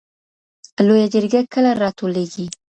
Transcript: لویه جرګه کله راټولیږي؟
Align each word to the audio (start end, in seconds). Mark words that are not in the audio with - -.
لویه 0.87 1.07
جرګه 1.13 1.41
کله 1.53 1.71
راټولیږي؟ 1.81 2.45